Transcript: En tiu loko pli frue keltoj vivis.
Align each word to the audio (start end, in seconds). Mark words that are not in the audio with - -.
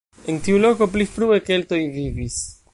En 0.31 0.39
tiu 0.47 0.61
loko 0.63 0.87
pli 0.95 1.07
frue 1.17 1.39
keltoj 1.51 1.81
vivis. 1.99 2.43